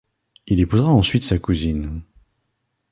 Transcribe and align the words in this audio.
Il 0.47 0.59
épousera 0.59 0.91
ensuite 0.91 1.21
sa 1.21 1.37
cousine. 1.37 2.01